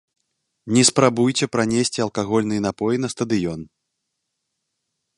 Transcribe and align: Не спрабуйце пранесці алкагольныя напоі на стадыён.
Не 0.77 0.83
спрабуйце 0.89 1.45
пранесці 1.57 2.03
алкагольныя 2.07 2.61
напоі 2.67 2.97
на 3.05 3.09
стадыён. 3.17 3.71